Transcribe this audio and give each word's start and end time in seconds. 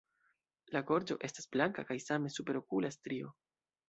La 0.75 0.79
gorĝo 0.91 1.17
estas 1.27 1.47
blanka 1.55 1.85
kaj 1.89 1.97
same 2.05 2.31
superokula 2.39 2.91
strio. 2.97 3.31